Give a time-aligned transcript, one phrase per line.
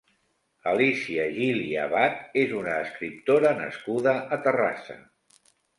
[0.71, 5.03] Alícia Gili Abad és una escriptora nascuda a Terrassa.